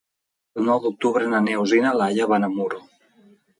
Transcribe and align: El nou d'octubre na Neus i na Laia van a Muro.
El 0.61 0.65
nou 0.69 0.81
d'octubre 0.85 1.27
na 1.35 1.43
Neus 1.49 1.75
i 1.81 1.83
na 1.85 1.93
Laia 2.01 2.29
van 2.35 2.51
a 2.51 2.53
Muro. 2.57 2.83